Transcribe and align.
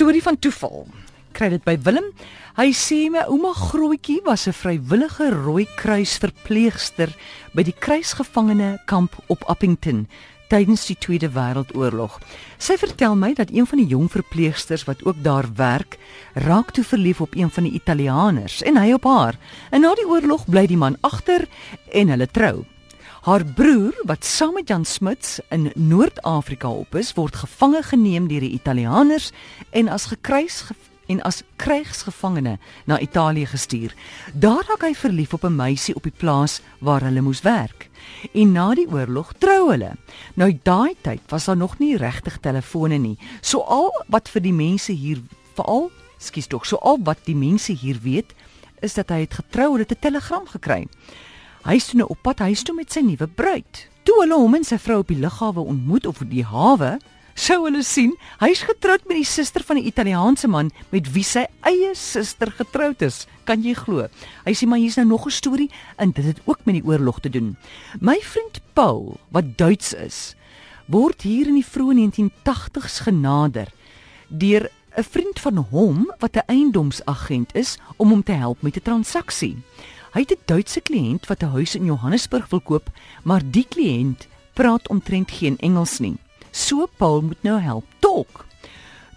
storie 0.00 0.22
van 0.24 0.38
toeval. 0.40 0.86
Kry 1.36 1.50
dit 1.52 1.64
by 1.66 1.74
Willem. 1.84 2.06
Hy 2.56 2.70
sê 2.72 3.10
my 3.12 3.26
ouma 3.28 3.50
Grootjie 3.52 4.22
was 4.24 4.46
'n 4.48 4.56
vrywillige 4.56 5.28
Rooi 5.28 5.66
Kruis 5.76 6.16
verpleegster 6.16 7.12
by 7.52 7.62
die 7.62 7.76
kruisgevangene 7.76 8.80
kamp 8.86 9.12
op 9.28 9.44
Appington 9.44 10.08
tydens 10.48 10.86
die 10.86 10.96
Tweede 10.96 11.28
Wêreldoorlog. 11.28 12.18
Sy 12.58 12.78
vertel 12.80 13.14
my 13.14 13.34
dat 13.34 13.52
een 13.52 13.66
van 13.66 13.78
die 13.78 13.92
jong 13.92 14.08
verpleegsters 14.10 14.84
wat 14.84 15.04
ook 15.04 15.22
daar 15.22 15.46
werk, 15.54 15.98
raak 16.34 16.70
toe 16.70 16.84
verlief 16.84 17.20
op 17.20 17.36
een 17.36 17.50
van 17.50 17.64
die 17.64 17.76
Italianers 17.76 18.62
en 18.62 18.76
hy 18.76 18.92
op 18.92 19.04
haar. 19.04 19.36
En 19.70 19.80
na 19.80 19.94
die 19.94 20.08
oorlog 20.08 20.46
bly 20.46 20.66
die 20.66 20.80
man 20.80 20.96
agter 21.00 21.46
en 21.92 22.08
hulle 22.08 22.26
trou. 22.26 22.64
Haar 23.20 23.44
broer, 23.44 23.92
wat 24.08 24.24
saam 24.24 24.54
met 24.56 24.68
Jan 24.68 24.84
Smuts 24.84 25.40
in 25.48 25.72
Noord-Afrika 25.74 26.70
op 26.72 26.94
is, 26.96 27.10
word 27.12 27.34
gevange 27.36 27.82
geneem 27.84 28.30
deur 28.30 28.40
die 28.40 28.54
Italianers 28.56 29.26
en 29.76 29.90
as 29.92 30.06
gekruis 30.08 30.62
en 31.12 31.20
as 31.28 31.42
krygsgevangene 31.60 32.54
na 32.88 32.98
Italië 32.98 33.44
gestuur. 33.52 33.92
Daar 34.32 34.64
raak 34.70 34.88
hy 34.88 34.94
verlief 34.96 35.36
op 35.36 35.44
'n 35.44 35.56
meisie 35.56 35.94
op 35.94 36.08
die 36.08 36.16
plaas 36.16 36.62
waar 36.80 37.04
hulle 37.04 37.20
moes 37.20 37.42
werk. 37.44 37.90
En 38.32 38.52
na 38.52 38.74
die 38.74 38.88
oorlog 38.88 39.32
trou 39.38 39.70
hulle. 39.70 39.92
Nou 40.34 40.58
daai 40.62 40.94
tyd 41.02 41.20
was 41.28 41.44
daar 41.44 41.56
nog 41.56 41.78
nie 41.78 41.96
regtig 41.96 42.38
telefone 42.40 42.96
nie. 42.96 43.18
So 43.40 43.60
al 43.60 44.04
wat 44.08 44.28
vir 44.28 44.40
die 44.40 44.52
mense 44.52 44.92
hier 44.92 45.20
veral, 45.54 45.90
skus 46.18 46.46
tog, 46.46 46.66
so 46.66 46.76
al 46.76 46.98
wat 47.02 47.18
die 47.24 47.36
mense 47.36 47.72
hier 47.72 47.98
weet, 48.02 48.32
is 48.80 48.94
dat 48.94 49.08
hy 49.08 49.20
het 49.20 49.34
getrou 49.34 49.74
en 49.74 49.78
het 49.78 49.92
'n 49.92 50.00
telegram 50.00 50.46
gekry. 50.46 50.86
Hy 51.60 51.76
is 51.76 51.90
toe 51.90 51.98
nou 52.00 52.08
op 52.08 52.22
pad 52.24 52.38
huis 52.46 52.62
toe 52.64 52.72
met 52.72 52.92
sy 52.92 53.02
nuwe 53.04 53.26
bruid. 53.28 53.86
Toe 54.08 54.22
hulle 54.22 54.36
hom 54.40 54.54
en 54.56 54.64
sy 54.64 54.78
vrou 54.80 55.02
op 55.02 55.10
die 55.12 55.18
lughawe 55.20 55.60
ontmoet 55.60 56.06
of 56.08 56.22
die 56.30 56.44
hawe, 56.48 56.94
sou 57.36 57.58
hulle 57.66 57.82
sien 57.84 58.14
hy's 58.40 58.62
getroud 58.64 59.04
met 59.08 59.18
die 59.20 59.28
suster 59.28 59.64
van 59.68 59.76
'n 59.76 59.88
Italiaanse 59.90 60.48
man 60.48 60.70
met 60.90 61.12
wie 61.12 61.24
sy 61.24 61.44
eie 61.68 61.92
suster 61.94 62.50
getroud 62.50 63.02
is. 63.02 63.26
Kan 63.44 63.62
jy 63.62 63.74
glo? 63.74 64.08
Hy 64.46 64.52
sê 64.52 64.66
maar 64.66 64.78
hier's 64.78 64.96
nou 64.96 65.06
nog 65.06 65.26
'n 65.26 65.30
storie 65.30 65.70
en 65.98 66.12
dit 66.12 66.24
het 66.24 66.40
ook 66.46 66.64
met 66.64 66.80
die 66.80 66.84
oorlog 66.84 67.20
te 67.20 67.28
doen. 67.28 67.56
My 68.00 68.18
vriend 68.20 68.60
Paul, 68.72 69.20
wat 69.30 69.58
Duits 69.58 69.92
is, 69.92 70.34
word 70.86 71.22
hier 71.22 71.46
in 71.46 71.54
die 71.54 71.64
vroeë 71.64 71.94
1980s 71.94 73.00
genader 73.04 73.68
deur 74.28 74.70
'n 74.96 75.04
vriend 75.04 75.40
van 75.40 75.56
hom 75.56 76.10
wat 76.18 76.36
'n 76.36 76.46
eiendomsagent 76.46 77.54
is 77.54 77.78
om 77.96 78.08
hom 78.08 78.22
te 78.22 78.32
help 78.32 78.62
met 78.62 78.76
'n 78.76 78.82
transaksie. 78.82 79.56
Hy 80.10 80.20
het 80.26 80.32
'n 80.32 80.42
Duitse 80.44 80.80
kliënt 80.80 81.26
wat 81.26 81.42
'n 81.42 81.54
huis 81.54 81.74
in 81.74 81.84
Johannesburg 81.84 82.48
wil 82.50 82.60
koop, 82.60 82.90
maar 83.22 83.42
die 83.44 83.66
kliënt 83.68 84.26
praat 84.54 84.88
omtrent 84.88 85.30
geen 85.30 85.58
Engels 85.58 85.98
nie. 85.98 86.16
So 86.50 86.86
Paul 86.96 87.20
moet 87.20 87.42
nou 87.42 87.60
help 87.60 87.84
tolk. 87.98 88.46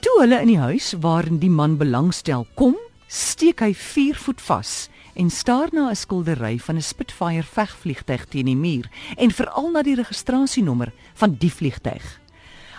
Toe 0.00 0.20
hulle 0.20 0.40
in 0.40 0.46
die 0.46 0.58
huis 0.58 0.94
waarin 1.00 1.38
die 1.38 1.50
man 1.50 1.76
belangstel 1.76 2.46
kom, 2.54 2.76
steek 3.06 3.60
hy 3.60 3.74
4 3.74 4.16
voet 4.16 4.40
vas 4.40 4.88
en 5.14 5.30
staar 5.30 5.68
na 5.72 5.90
'n 5.90 5.96
skildery 5.96 6.58
van 6.58 6.76
'n 6.76 6.82
Spitfire 6.82 7.42
vegvliegtuig 7.42 8.24
teen 8.24 8.46
die 8.46 8.56
muur 8.56 8.88
en 9.16 9.30
veral 9.30 9.70
na 9.70 9.82
die 9.82 9.94
registrasienommer 9.94 10.92
van 11.14 11.36
die 11.38 11.52
vliegtuig. 11.52 12.20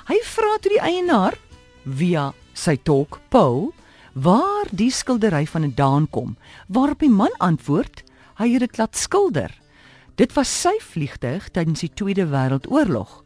Hy 0.07 0.19
vra 0.23 0.57
toe 0.57 0.71
die 0.71 0.81
eienaar 0.81 1.37
via 1.85 2.33
sy 2.53 2.77
tolk 2.83 3.19
Paul 3.29 3.73
waar 4.13 4.67
die 4.71 4.91
skildery 4.91 5.45
vandaan 5.47 6.09
kom, 6.09 6.37
waarop 6.67 6.99
die 6.99 7.09
man 7.09 7.33
antwoord, 7.37 8.03
hy 8.39 8.51
het 8.53 8.59
dit 8.59 8.77
laat 8.77 8.95
skilder. 8.97 9.51
Dit 10.15 10.33
was 10.35 10.51
sy 10.61 10.75
vliegtuig 10.83 11.49
tydens 11.55 11.79
die 11.79 11.93
Tweede 11.93 12.27
Wêreldoorlog. 12.27 13.23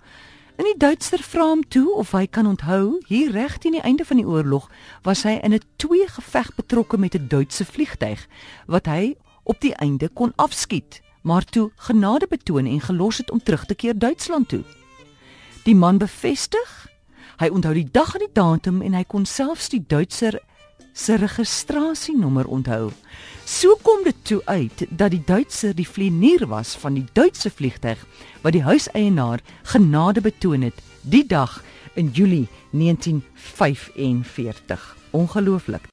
En 0.55 0.67
die 0.67 0.77
Duitser 0.77 1.23
vra 1.25 1.47
hom 1.49 1.63
toe 1.73 1.87
of 1.97 2.11
hy 2.13 2.27
kan 2.29 2.45
onthou, 2.45 2.99
hier 3.09 3.31
reg 3.33 3.57
teen 3.57 3.73
die 3.73 3.81
einde 3.81 4.05
van 4.05 4.19
die 4.21 4.27
oorlog 4.27 4.69
was 5.01 5.23
hy 5.25 5.39
in 5.41 5.53
'n 5.53 5.65
twee 5.81 6.07
geveg 6.07 6.53
betrokke 6.55 6.97
met 6.97 7.15
'n 7.15 7.27
Duitse 7.27 7.65
vliegtuig 7.65 8.27
wat 8.67 8.85
hy 8.85 9.15
op 9.43 9.59
die 9.61 9.73
einde 9.75 10.09
kon 10.09 10.33
afskiet, 10.35 11.01
maar 11.21 11.43
toe 11.43 11.71
genade 11.75 12.27
betoon 12.27 12.65
en 12.65 12.81
gelos 12.81 13.17
het 13.17 13.31
om 13.31 13.43
terug 13.43 13.65
te 13.65 13.75
keer 13.75 13.97
Duitsland 13.97 14.49
toe. 14.49 14.63
Die 15.63 15.75
man 15.75 15.97
bevestig, 15.97 16.87
hy 17.39 17.47
onthou 17.49 17.73
die 17.73 17.89
dag 17.91 18.13
en 18.13 18.19
die 18.19 18.33
datum 18.33 18.81
en 18.81 18.93
hy 18.93 19.03
kon 19.03 19.25
selfs 19.25 19.69
die 19.69 19.83
Duitser 19.87 20.39
se 20.93 21.15
registrasienommer 21.15 22.47
onthou. 22.47 22.91
So 23.45 23.77
kom 23.81 24.03
dit 24.03 24.15
toe 24.21 24.41
uit 24.45 24.85
dat 24.89 25.11
die 25.11 25.23
Duitser 25.25 25.75
die 25.75 25.87
vlieënier 25.87 26.47
was 26.47 26.75
van 26.79 26.93
die 26.93 27.05
Duitse 27.13 27.49
vliegtyg 27.49 28.05
wat 28.41 28.53
die 28.55 28.63
huiseienaar 28.63 29.39
genade 29.73 30.21
betoon 30.21 30.61
het 30.61 30.81
die 31.01 31.25
dag 31.27 31.63
in 31.93 32.09
Julie 32.13 32.47
1945. 32.71 34.97
Ongelooflik. 35.11 35.91